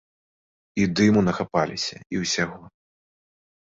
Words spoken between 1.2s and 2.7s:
нахапаліся, і ўсяго.